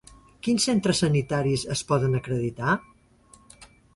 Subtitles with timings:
[0.45, 2.79] Quins centres sanitaris es poden acreditar?